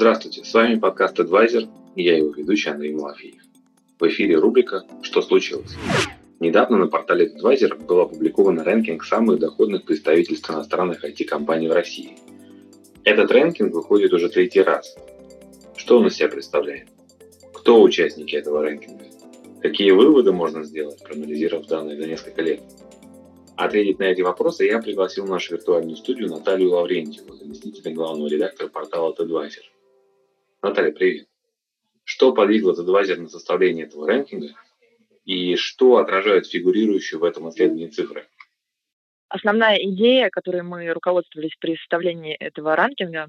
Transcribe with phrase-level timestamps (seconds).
[0.00, 3.42] Здравствуйте, с вами подкаст Advisor и я его ведущий Андрей Малафеев.
[3.98, 5.76] В эфире рубрика «Что случилось?».
[6.40, 12.16] Недавно на портале Advisor был опубликован рэнкинг самых доходных представительств иностранных IT-компаний в России.
[13.04, 14.96] Этот рэнкинг выходит уже третий раз.
[15.76, 16.88] Что он из себя представляет?
[17.52, 19.04] Кто участники этого рэнкинга?
[19.60, 22.62] Какие выводы можно сделать, проанализировав данные за несколько лет?
[23.54, 28.68] Ответить на эти вопросы я пригласил в нашу виртуальную студию Наталью Лаврентьеву, заместителя главного редактора
[28.68, 29.66] портала TEDvisor.
[30.62, 31.26] Наталья, привет.
[32.04, 34.48] Что подвигло TEDvisor на составление этого рэнкинга
[35.24, 38.26] и что отражают фигурирующие в этом исследовании цифры?
[39.28, 43.28] Основная идея, которой мы руководствовались при составлении этого ранкинга,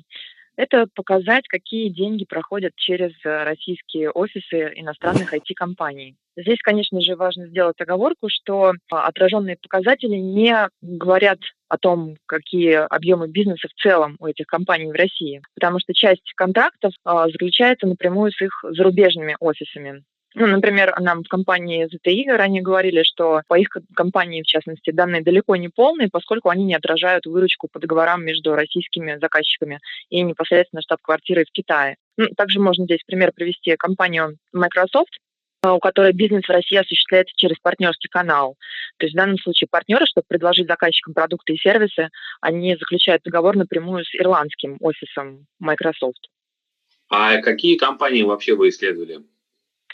[0.61, 6.15] это показать, какие деньги проходят через э, российские офисы иностранных IT-компаний.
[6.37, 12.85] Здесь, конечно же, важно сделать оговорку, что а, отраженные показатели не говорят о том, какие
[12.93, 17.87] объемы бизнеса в целом у этих компаний в России, потому что часть контрактов а, заключается
[17.87, 20.03] напрямую с их зарубежными офисами.
[20.33, 25.21] Ну, например, нам в компании ZTI ранее говорили, что по их компании, в частности, данные
[25.21, 29.79] далеко не полные, поскольку они не отражают выручку по договорам между российскими заказчиками
[30.09, 31.97] и непосредственно штаб-квартирой в Китае.
[32.17, 35.17] Ну, также можно здесь пример привести компанию Microsoft,
[35.63, 38.55] у которой бизнес в России осуществляется через партнерский канал.
[38.97, 43.57] То есть в данном случае партнеры, чтобы предложить заказчикам продукты и сервисы, они заключают договор
[43.57, 46.29] напрямую с ирландским офисом Microsoft.
[47.09, 49.19] А какие компании вообще вы исследовали?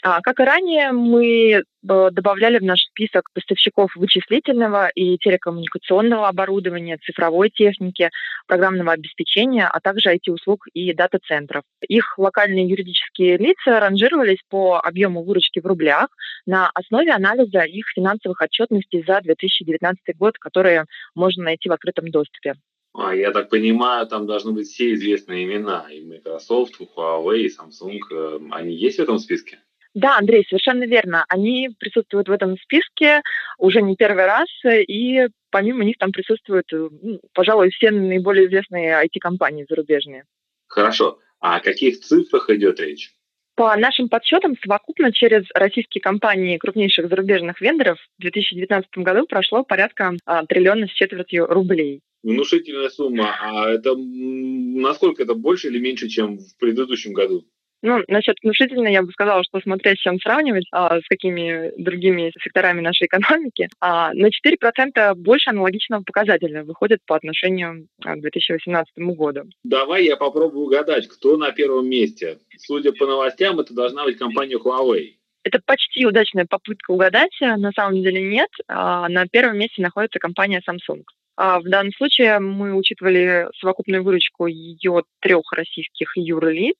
[0.02, 6.98] А, как и ранее, мы э, добавляли в наш список поставщиков вычислительного и телекоммуникационного оборудования,
[6.98, 8.10] цифровой техники,
[8.46, 11.64] программного обеспечения, а также IT-услуг и дата-центров.
[11.88, 16.08] Их локальные юридические лица ранжировались по объему выручки в рублях
[16.46, 22.54] на основе анализа их финансовых отчетностей за 2019 год, которые можно найти в открытом доступе.
[22.94, 25.86] А, я так понимаю, там должны быть все известные имена.
[25.90, 27.98] И Microsoft, Huawei, Samsung.
[28.10, 29.58] Э, они есть в этом списке?
[29.98, 31.24] Да, Андрей, совершенно верно.
[31.28, 33.20] Они присутствуют в этом списке
[33.58, 39.66] уже не первый раз, и помимо них там присутствуют, ну, пожалуй, все наиболее известные IT-компании
[39.68, 40.22] зарубежные.
[40.68, 41.18] Хорошо.
[41.40, 43.10] А о каких цифрах идет речь?
[43.56, 50.12] По нашим подсчетам, совокупно через российские компании крупнейших зарубежных вендоров в 2019 году прошло порядка
[50.24, 52.02] а, триллиона с четвертью рублей.
[52.22, 53.34] Внушительная сумма.
[53.40, 57.46] А это насколько это больше или меньше, чем в предыдущем году?
[57.82, 62.32] Ну, насчет внушительно я бы сказала, что смотря с чем сравнивать, а, с какими другими
[62.42, 68.92] секторами нашей экономики, а, на 4% больше аналогичного показателя выходит по отношению а, к 2018
[68.98, 69.42] году.
[69.62, 72.38] Давай я попробую угадать, кто на первом месте.
[72.58, 75.14] Судя по новостям, это должна быть компания Huawei.
[75.44, 78.50] Это почти удачная попытка угадать, на самом деле нет.
[78.66, 81.04] А, на первом месте находится компания Samsung.
[81.40, 86.74] А, в данном случае мы учитывали совокупную выручку ее трех российских юрлиц,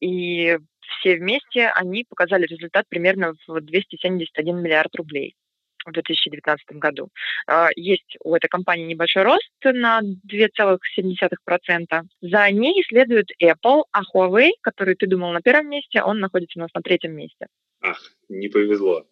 [0.00, 5.36] и все вместе они показали результат примерно в 271 миллиард рублей
[5.84, 7.10] в 2019 году.
[7.46, 12.02] А, есть у этой компании небольшой рост на 2,7%.
[12.20, 16.62] За ней следует Apple, а Huawei, который ты думал на первом месте, он находится у
[16.62, 17.46] нас на третьем месте.
[17.82, 19.06] Ах, не повезло.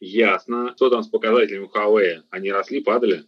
[0.00, 0.74] Ясно.
[0.76, 2.22] Что там с показателями Huawei?
[2.30, 3.22] Они росли, падали?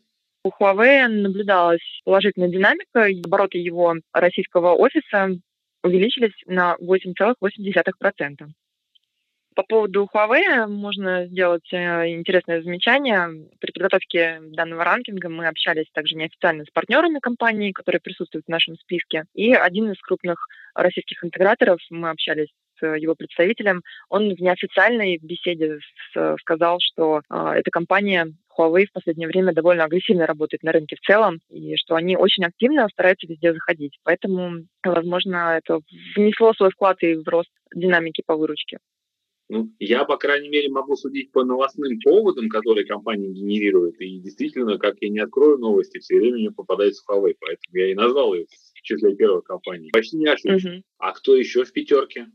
[0.44, 3.06] У Huawei наблюдалась положительная динамика.
[3.24, 5.30] Обороты его российского офиса
[5.86, 8.48] увеличились на 8,8%.
[9.54, 13.48] По поводу Huawei можно сделать э, интересное замечание.
[13.58, 18.76] При подготовке данного ранкинга мы общались также неофициально с партнерами компании, которые присутствуют в нашем
[18.76, 19.24] списке.
[19.32, 22.48] И один из крупных российских интеграторов, мы общались
[22.78, 23.80] с его представителем,
[24.10, 25.78] он в неофициальной беседе
[26.40, 31.06] сказал, что э, эта компания Huawei в последнее время довольно агрессивно работает на рынке в
[31.06, 33.98] целом, и что они очень активно стараются везде заходить.
[34.02, 35.80] Поэтому, возможно, это
[36.16, 38.78] внесло свой вклад и в рост динамики по выручке.
[39.48, 44.00] Ну, я, по крайней мере, могу судить по новостным поводам, которые компания генерирует.
[44.00, 47.34] И действительно, как я не открою новости, все время мне попадается Huawei.
[47.38, 49.90] Поэтому я и назвал ее в числе первых компаний.
[49.92, 50.68] Почти не ошибся.
[50.68, 50.82] Угу.
[50.98, 52.26] А кто еще в пятерке?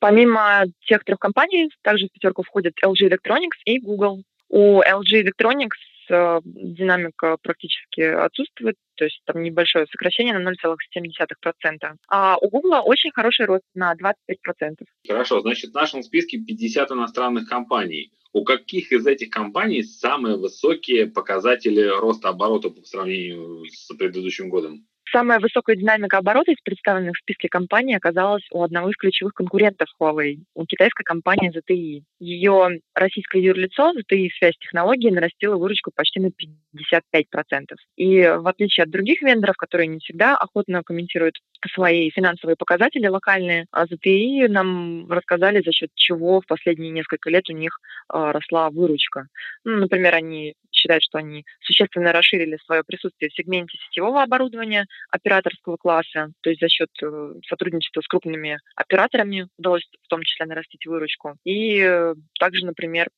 [0.00, 4.22] Помимо тех трех компаний, также в пятерку входят LG Electronics и Google.
[4.50, 5.78] У LG Electronics
[6.10, 11.94] э, динамика практически отсутствует, то есть там небольшое сокращение на 0,7%.
[12.08, 14.74] А у Google очень хороший рост на 25%.
[15.06, 18.10] Хорошо, значит, в нашем списке 50 иностранных компаний.
[18.32, 24.86] У каких из этих компаний самые высокие показатели роста оборота по сравнению с предыдущим годом?
[25.12, 29.88] Самая высокая динамика оборота из представленных в списке компаний оказалась у одного из ключевых конкурентов
[30.00, 32.04] Huawei, у китайской компании ZTE.
[32.20, 37.74] Ее российское юрлицо ZTE связь технологий нарастило выручку почти на 55%.
[37.96, 41.38] И в отличие от других вендоров, которые не всегда охотно комментируют
[41.74, 47.50] свои финансовые показатели локальные, а ZTE нам рассказали, за счет чего в последние несколько лет
[47.50, 47.80] у них
[48.12, 49.26] э, росла выручка.
[49.64, 55.76] Ну, например, они считают, что они существенно расширили свое присутствие в сегменте сетевого оборудования операторского
[55.76, 60.86] класса, то есть за счет э, сотрудничества с крупными операторами удалось в том числе нарастить
[60.86, 61.36] выручку.
[61.44, 63.08] И э, также, например,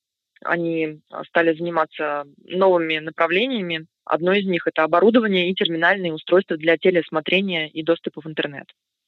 [0.43, 3.87] они стали заниматься новыми направлениями.
[4.05, 8.67] Одно из них– это оборудование и терминальные устройства для телесмотрения и доступа в интернет.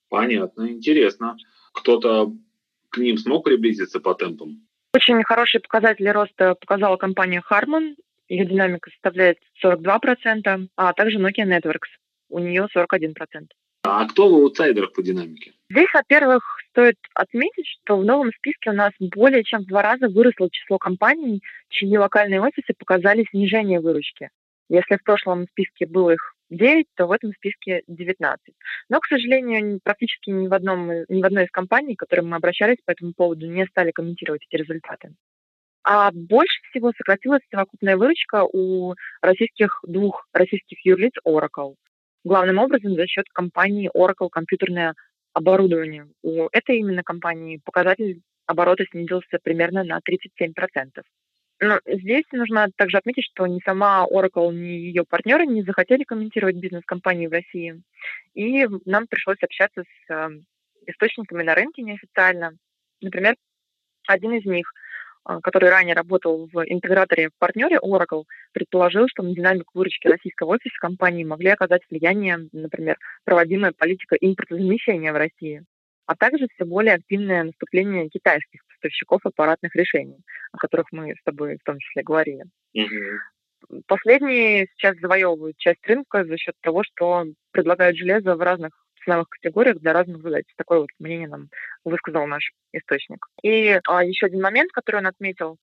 [0.10, 1.36] Понятно, интересно.
[1.74, 2.32] Кто-то
[2.90, 4.66] к ним смог приблизиться по темпам?
[4.94, 7.96] Очень хорошие показатели роста показала компания Harman.
[8.28, 11.92] Ее динамика составляет 42%, а также Nokia Networks.
[12.30, 13.14] У нее 41%.
[13.84, 15.54] А кто в аутсайдерах по динамике?
[15.70, 20.08] Здесь, во-первых, стоит отметить, что в новом списке у нас более чем в два раза
[20.08, 24.30] выросло число компаний, чьи локальные офисы показали снижение выручки.
[24.70, 28.56] Если в прошлом списке было их 9, то в этом списке 19.
[28.90, 32.38] Но, к сожалению, практически ни в, одном, ни в одной из компаний, к которым мы
[32.38, 35.14] обращались по этому поводу, не стали комментировать эти результаты.
[35.88, 41.76] А больше всего сократилась совокупная выручка у российских двух российских юрлиц Oracle.
[42.24, 44.96] Главным образом за счет компании Oracle компьютерное
[45.34, 46.08] оборудование.
[46.24, 51.04] У этой именно компании показатель оборота снизился примерно на 37%.
[51.62, 56.56] Но здесь нужно также отметить, что ни сама Oracle, ни ее партнеры не захотели комментировать
[56.56, 57.80] бизнес компании в России.
[58.34, 60.30] И нам пришлось общаться с э,
[60.88, 62.54] источниками на рынке неофициально.
[63.02, 63.36] Например,
[64.08, 64.74] один из них–
[65.44, 70.76] который ранее работал в интеграторе в партнере Oracle, предположил, что на динамику выручки российского офиса
[70.80, 75.64] компании могли оказать влияние, например, проводимая политика импортозамещения в России,
[76.06, 80.20] а также все более активное наступление китайских поставщиков аппаратных решений,
[80.52, 82.44] о которых мы с тобой в том числе говорили.
[83.88, 89.78] Последние сейчас завоевывают часть рынка за счет того, что предлагают железо в разных ценовых категориях
[89.78, 90.46] для разных задач.
[90.58, 91.50] Такое вот мнение нам
[91.84, 93.26] высказал наш источник.
[93.42, 95.58] И а, еще один момент, который он отметил,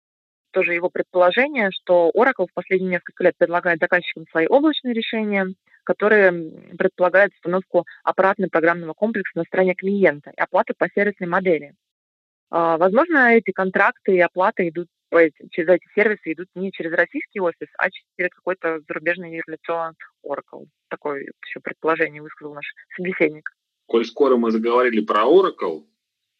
[0.53, 5.47] тоже его предположение, что Oracle в последние несколько лет предлагает заказчикам свои облачные решения,
[5.85, 6.33] которые
[6.79, 11.75] предполагают установку аппаратно-программного комплекса на стороне клиента и оплаты по сервисной модели.
[12.55, 14.87] А, возможно, эти контракты и оплаты идут
[15.51, 19.93] через эти сервисы идут не через российский офис, а через какое-то зарубежное юрлицо
[20.25, 20.67] Oracle.
[20.89, 23.51] Такое еще предположение высказал наш собеседник.
[23.87, 25.85] Коль скоро мы заговорили про Oracle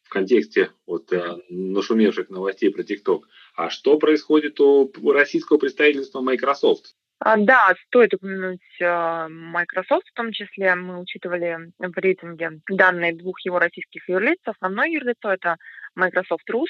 [0.03, 3.21] в контексте вот э, нашумевших новостей про TikTok,
[3.55, 6.95] а что происходит у российского представительства Microsoft?
[7.25, 13.39] А, да, стоит упомянуть а, Microsoft, в том числе мы учитывали в рейтинге данные двух
[13.45, 14.39] его российских юрлиц.
[14.43, 15.55] Основное юрлицо– это
[15.95, 16.67] Microsoft Rus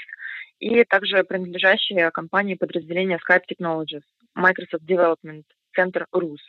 [0.59, 4.03] и также принадлежащие компании подразделения Skype Technologies,
[4.35, 5.43] Microsoft Development
[5.77, 6.39] Center Rus.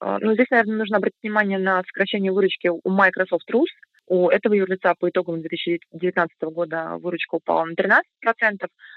[0.00, 3.68] А, ну, здесь, наверное, нужно обратить внимание на сокращение выручки у Microsoft Rus.
[4.08, 8.02] У этого юрлица по итогам 2019 года выручка упала на 13%,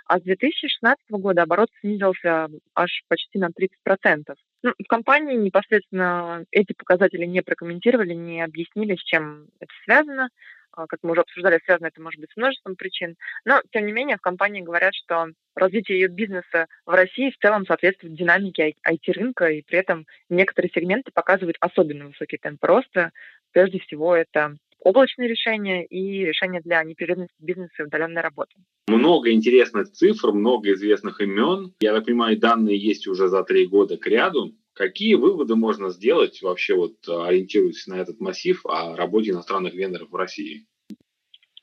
[0.07, 4.35] а с 2016 года оборот снизился аж почти на 30%.
[4.63, 10.29] Ну, в компании непосредственно эти показатели не прокомментировали, не объяснили, с чем это связано.
[10.75, 13.15] А, как мы уже обсуждали, связано это может быть с множеством причин.
[13.45, 17.65] Но, тем не менее, в компании говорят, что развитие ее бизнеса в России в целом
[17.65, 23.11] соответствует динамике IT-рынка, и при этом некоторые сегменты показывают особенно высокий темп роста.
[23.51, 28.55] Прежде всего, это облачные решения и решения для непрерывности бизнеса и удаленной работы.
[28.87, 31.73] Много интересных цифр, много известных имен.
[31.79, 34.53] Я так понимаю, данные есть уже за три года к ряду.
[34.75, 40.15] Какие выводы можно сделать вообще, вот ориентируясь на этот массив о работе иностранных вендоров в
[40.15, 40.65] России?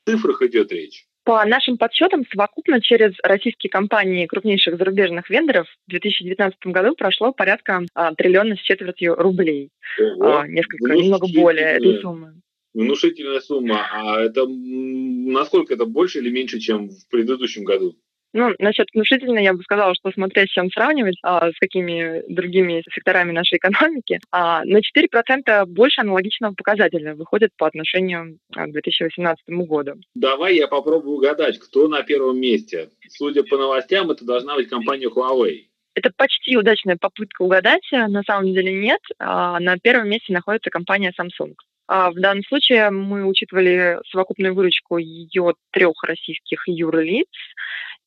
[0.03, 1.05] В цифрах идет речь.
[1.23, 7.85] По нашим подсчетам, совокупно через российские компании крупнейших зарубежных вендоров в 2019 году прошло порядка
[7.93, 9.69] а, триллиона с четвертью рублей.
[9.99, 12.41] Ого, а, несколько, немного более этой суммы.
[12.73, 13.87] Внушительная сумма.
[13.91, 17.95] А это насколько это больше или меньше, чем в предыдущем году?
[18.33, 22.83] Ну, насчет внушительно я бы сказала, что смотря с чем сравнивать, а, с какими другими
[22.91, 29.43] секторами нашей экономики, а, на 4% больше аналогичного показателя выходит по отношению а, к 2018
[29.67, 29.93] году.
[30.15, 32.89] Давай я попробую угадать, кто на первом месте.
[33.07, 35.65] Судя по новостям, это должна быть компания Huawei.
[35.95, 39.01] Это почти удачная попытка угадать, на самом деле нет.
[39.19, 41.53] А, на первом месте находится компания Samsung.
[41.87, 47.27] А, в данном случае мы учитывали совокупную выручку ее трех российских юрлиц,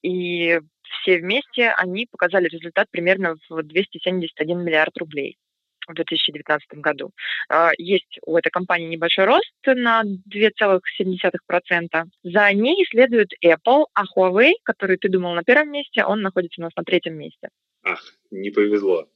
[0.02, 5.38] и все вместе они показали результат примерно в 271 миллиард рублей.
[5.88, 7.12] в 2019 году.
[7.48, 12.04] А, есть у этой компании небольшой рост на 2,7%.
[12.24, 16.64] За ней следует Apple, а Huawei, который ты думал на первом месте, он находится у
[16.64, 17.50] нас на третьем месте.
[17.84, 19.06] Ах, не повезло.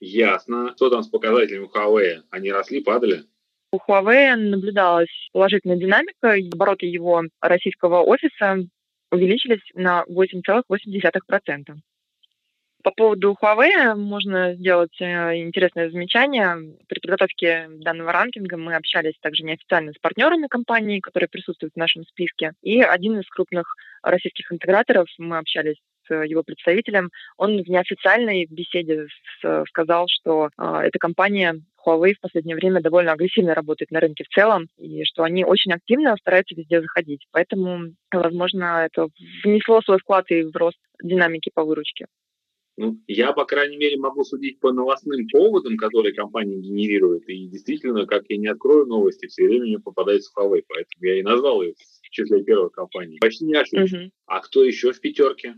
[0.00, 0.72] Ясно.
[0.76, 2.22] Что там с показателями Huawei?
[2.30, 3.24] Они росли, падали?
[3.70, 8.56] У Huawei наблюдалась положительная динамика, обороты его российского офиса
[9.10, 11.76] увеличились на 8,8%.
[12.84, 16.76] По поводу Huawei можно сделать э, интересное замечание.
[16.88, 22.04] При подготовке данного ранкинга мы общались также неофициально с партнерами компании, которые присутствуют в нашем
[22.04, 22.52] списке.
[22.62, 25.76] И один из крупных российских интеграторов, мы общались
[26.14, 29.06] его представителем, он в неофициальной беседе
[29.68, 34.34] сказал, что э, эта компания Huawei в последнее время довольно агрессивно работает на рынке в
[34.34, 37.26] целом, и что они очень активно стараются везде заходить.
[37.32, 39.08] Поэтому, возможно, это
[39.44, 42.06] внесло свой вклад и в рост динамики по выручке.
[42.76, 47.28] Ну, я, по крайней мере, могу судить по новостным поводам, которые компания генерирует.
[47.28, 50.62] И действительно, как я не открою новости, все время мне попадается Huawei.
[50.68, 53.18] Поэтому я и назвал ее в числе первых компаний.
[53.20, 53.96] Почти не ошибся.
[53.96, 54.10] Угу.
[54.26, 55.56] А кто еще в пятерке?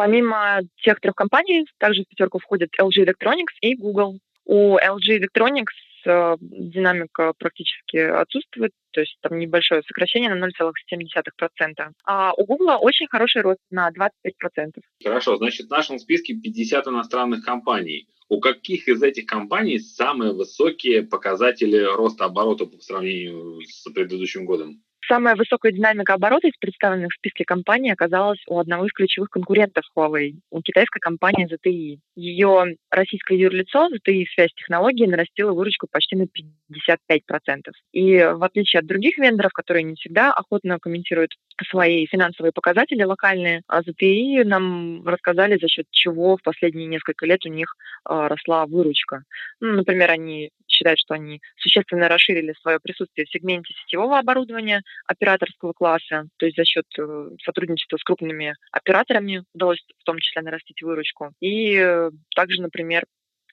[0.00, 4.18] Помимо тех трех компаний, также в пятерку входят LG Electronics и Google.
[4.46, 5.76] У LG Electronics
[6.06, 11.92] Э, динамика практически отсутствует, то есть там небольшое сокращение на 0,7%.
[12.04, 14.80] А у Google очень хороший рост на 25%.
[15.04, 18.08] Хорошо, значит, в нашем списке 50 иностранных компаний.
[18.28, 24.82] У каких из этих компаний самые высокие показатели роста оборота по сравнению с предыдущим годом?
[25.10, 29.82] Самая высокая динамика оборота из представленных в списке компаний оказалась у одного из ключевых конкурентов
[29.96, 31.98] Huawei, у китайской компании ZTE.
[32.14, 37.72] Ее российское юрлицо ZTE связь технологий нарастила выручку почти на 55%.
[37.90, 41.32] И в отличие от других вендоров, которые не всегда охотно комментируют
[41.68, 47.44] свои финансовые показатели локальные, а ZTE нам рассказали, за счет чего в последние несколько лет
[47.46, 47.74] у них
[48.08, 49.24] э, росла выручка.
[49.60, 55.72] Ну, например, они считают, что они существенно расширили свое присутствие в сегменте сетевого оборудования операторского
[55.72, 60.82] класса, то есть за счет э, сотрудничества с крупными операторами удалось в том числе нарастить
[60.82, 61.32] выручку.
[61.40, 63.04] И э, также, например,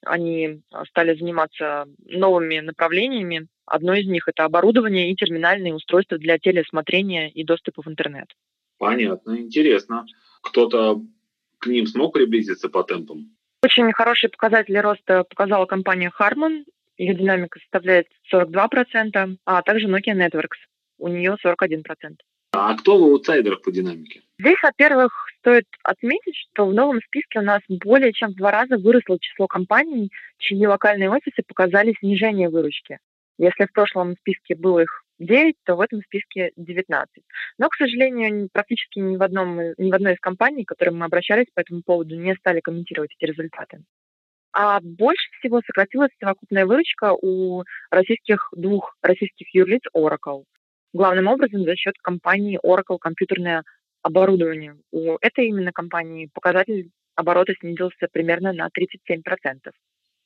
[0.04, 3.48] они стали заниматься новыми направлениями.
[3.66, 8.28] Одно из них– это оборудование и терминальные устройства для телесмотрения и доступа в интернет.
[8.78, 10.06] Понятно, интересно.
[10.42, 11.02] Кто-то
[11.58, 13.36] к ним смог приблизиться по темпам?
[13.62, 16.64] Очень хорошие показатели роста показала компания Harman.
[16.96, 20.58] Ее динамика составляет 42%, а также Nokia Networks.
[20.98, 21.82] У нее 41%.
[22.52, 24.22] А кто в аутсайдерах по динамике?
[24.38, 28.76] Здесь, во-первых, стоит отметить, что в новом списке у нас более чем в два раза
[28.76, 32.98] выросло число компаний, чьи локальные офисы показали снижение выручки.
[33.38, 37.22] Если в прошлом списке было их 9, то в этом списке 19.
[37.58, 41.06] Но, к сожалению, практически ни в, одном, ни в одной из компаний, к которым мы
[41.06, 43.82] обращались по этому поводу, не стали комментировать эти результаты.
[44.52, 50.44] А больше всего сократилась совокупная выручка у российских двух российских юрлиц Oracle.
[50.92, 53.62] Главным образом за счет компании Oracle компьютерное
[54.02, 54.76] оборудование.
[54.90, 59.22] У этой именно компании показатель оборота снизился примерно на 37%.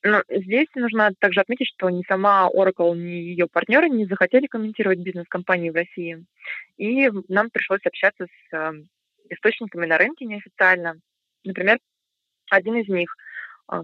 [0.05, 4.99] Но здесь нужно также отметить, что ни сама Oracle, ни ее партнеры не захотели комментировать
[4.99, 6.25] бизнес компании в России.
[6.77, 8.73] И нам пришлось общаться с э,
[9.31, 10.97] источниками на рынке неофициально.
[11.45, 11.79] Например,
[12.51, 13.15] один из них–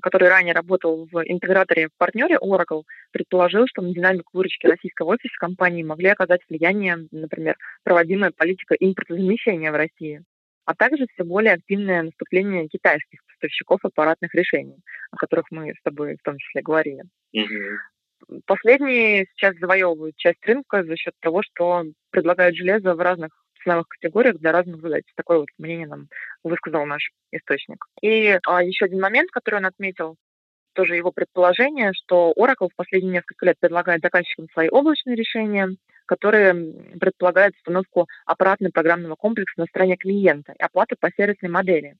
[0.03, 5.35] который ранее работал в интеграторе в партнере Oracle, предположил, что на динамику выручки российского офиса
[5.39, 10.23] компании могли оказать влияние, например, проводимая политика импортозамещения в России,
[10.65, 14.77] а также все более активное наступление китайских поставщиков аппаратных решений,
[15.11, 17.05] о которых мы с тобой в том числе говорили.
[18.47, 23.31] Последние сейчас завоевывают часть рынка за счет того, что предлагают железо в разных
[23.69, 25.05] ценовых категориях для разных задач.
[25.15, 26.09] Такое вот мнение нам
[26.43, 27.85] высказал наш источник.
[28.01, 30.17] И а, еще один момент, который он отметил,
[30.73, 35.71] тоже его предположение, что Oracle в последние несколько лет предлагает заказчикам свои облачные решения,
[36.07, 36.55] которые
[36.99, 41.97] предполагают установку аппаратно-программного комплекса на стороне клиента и оплаты по сервисной модели.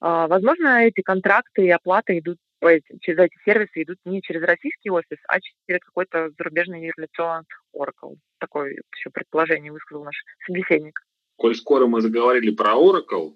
[0.00, 5.18] А, возможно, эти контракты и оплаты идут через эти сервисы идут не через российский офис,
[5.28, 7.42] а через какое-то зарубежное юрлицо
[7.74, 8.16] Oracle.
[8.38, 11.00] Такое еще предположение высказал наш собеседник.
[11.36, 13.34] Коль скоро мы заговорили про Oracle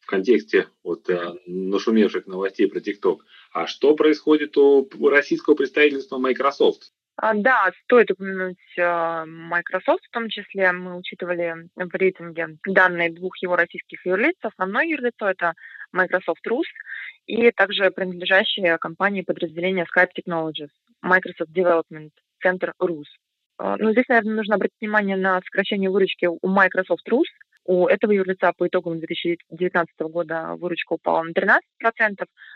[0.00, 3.20] в контексте вот э, нашумевших новостей про TikTok,
[3.52, 6.92] а что происходит у российского представительства Microsoft?
[7.16, 13.40] А, да, стоит упомянуть э, Microsoft, в том числе мы учитывали в рейтинге данные двух
[13.40, 14.34] его российских юрлиц.
[14.42, 15.54] Основное юрлицо– это
[15.94, 16.66] Microsoft Rus,
[17.26, 20.70] и также принадлежащие компании подразделения Skype Technologies,
[21.02, 22.10] Microsoft Development
[22.44, 23.06] Center RUS.
[23.56, 27.24] А, ну, здесь, наверное, нужно обратить внимание на сокращение выручки у Microsoft RUS.
[27.66, 31.60] У этого юрлица по итогам 2019 года выручка упала на 13%,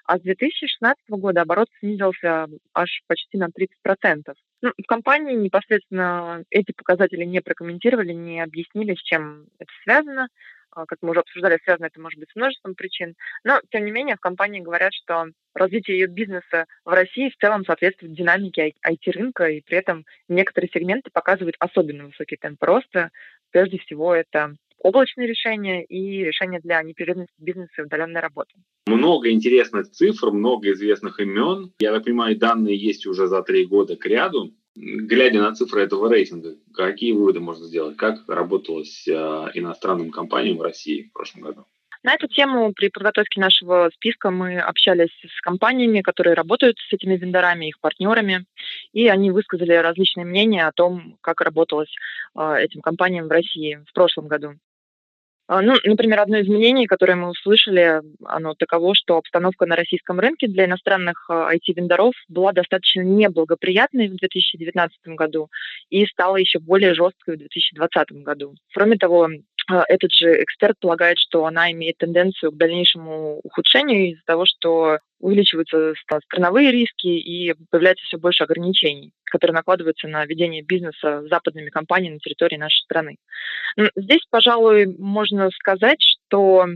[0.04, 4.34] а с 2016 года оборот снизился аж почти на 30%.
[4.60, 10.28] Ну, в компании непосредственно эти показатели не прокомментировали, не объяснили, с чем это связано.
[10.70, 13.14] А, как мы уже обсуждали, связано это может быть с множеством причин.
[13.44, 17.64] Но, тем не менее, в компании говорят, что развитие ее бизнеса в России в целом
[17.64, 23.10] соответствует динамике IT-рынка, и при этом некоторые сегменты показывают особенно высокий темп роста.
[23.50, 28.54] Прежде всего, это облачные решения и решения для непрерывности бизнеса и удаленной работы.
[28.86, 31.72] Много интересных цифр, много известных имен.
[31.80, 36.10] Я так понимаю, данные есть уже за три года к ряду глядя на цифры этого
[36.12, 37.96] рейтинга, какие выводы можно сделать?
[37.96, 39.12] Как работалось э,
[39.54, 41.64] иностранным компаниям в России в прошлом году?
[42.04, 47.16] На эту тему при подготовке нашего списка мы общались с компаниями, которые работают с этими
[47.16, 48.46] вендорами, их партнерами,
[48.92, 51.92] и они высказали различные мнения о том, как работалось
[52.36, 54.54] э, этим компаниям в России в прошлом году.
[55.48, 60.20] А, ну, например, одно из мнений, которое мы услышали, оно таково, что обстановка на российском
[60.20, 65.48] рынке для иностранных IT-вендоров а, была достаточно неблагоприятной в 2019 году
[65.88, 68.56] и стала еще более жесткой в 2020 году.
[68.74, 69.30] Кроме того,
[69.88, 75.94] этот же эксперт полагает, что она имеет тенденцию к дальнейшему ухудшению из-за того, что увеличиваются
[76.24, 82.20] страновые риски и появляется все больше ограничений, которые накладываются на ведение бизнеса западными компаниями на
[82.20, 83.16] территории нашей страны.
[83.96, 86.66] Здесь, пожалуй, можно сказать, что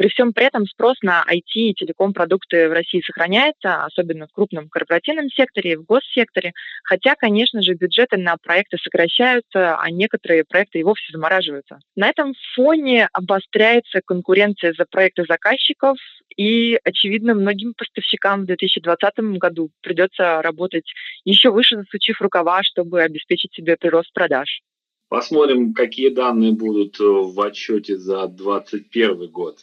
[0.00, 4.70] при всем при этом спрос на IT и телеком-продукты в России сохраняется, особенно в крупном
[4.70, 6.54] корпоративном секторе и в госсекторе,
[6.84, 11.80] хотя, конечно же, бюджеты на проекты сокращаются, а некоторые проекты и вовсе замораживаются.
[11.96, 15.98] На этом фоне обостряется конкуренция за проекты заказчиков,
[16.34, 20.90] и, очевидно, многим поставщикам в 2020 году придется работать
[21.26, 24.62] еще выше, засучив рукава, чтобы обеспечить себе прирост продаж.
[25.10, 29.58] Посмотрим, какие данные будут в отчете за 2021 год.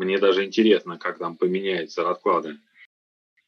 [0.00, 2.56] Мне даже интересно, как там поменяются расклады.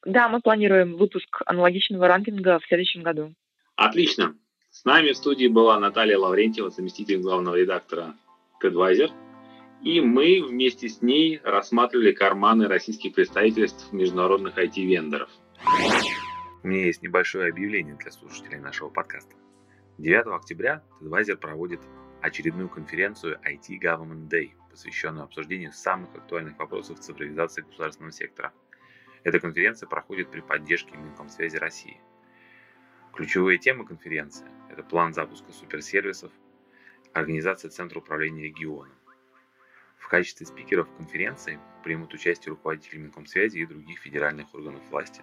[0.04, 3.34] Да, мы планируем выпуск аналогичного ранкинга в следующем году.
[3.74, 4.36] Отлично.
[4.68, 8.14] С нами в студии была Наталья Лаврентьева, заместитель главного редактора
[8.62, 9.10] TEDvisor.
[9.82, 15.30] И мы вместе с ней рассматривали карманы российских представительств международных IT-вендоров.
[16.62, 19.34] У меня есть небольшое объявление для слушателей нашего подкаста.
[19.96, 21.80] 9 октября TEDvisor проводит
[22.20, 28.52] очередную конференцию IT Government Day– посвященную обсуждению самых актуальных вопросов цифровизации государственного сектора.
[29.22, 32.00] Эта конференция проходит при поддержке Минкомсвязи России.
[33.14, 36.32] Ключевые темы конференции– это план запуска суперсервисов,
[37.12, 38.96] организация Центра управления регионом.
[39.98, 45.22] В качестве спикеров конференции примут участие руководители Минкомсвязи и других федеральных органов власти.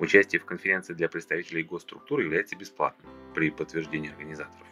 [0.00, 4.66] Участие в конференции для представителей госструктур является бесплатным при подтверждении организаторов.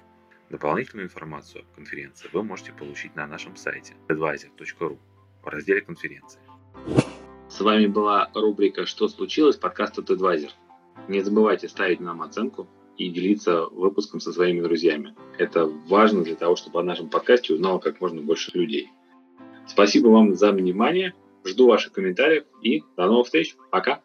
[0.50, 4.98] Дополнительную информацию о конференции вы можете получить на нашем сайте advisor.ru
[5.42, 6.40] в разделе конференции.
[7.50, 10.50] С вами была рубрика «Что случилось?» подкаста TEDvisor.
[11.08, 15.14] Не забывайте ставить нам оценку и делиться выпуском со своими друзьями.
[15.36, 18.90] Это важно для того, чтобы о нашем подкасте узнало как можно больше людей.
[19.66, 21.14] Спасибо вам за внимание.
[21.44, 23.54] Жду ваших комментариев и до новых встреч.
[23.70, 24.02] Пока.